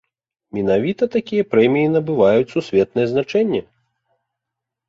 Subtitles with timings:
[0.57, 3.61] Менавіта такія прэміі набываюць сусветнае значэнне.